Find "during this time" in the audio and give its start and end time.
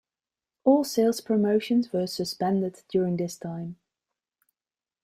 2.89-3.75